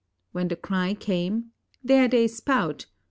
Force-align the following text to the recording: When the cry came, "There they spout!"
When 0.31 0.47
the 0.47 0.55
cry 0.55 0.95
came, 0.95 1.51
"There 1.83 2.07
they 2.07 2.27
spout!" 2.27 2.87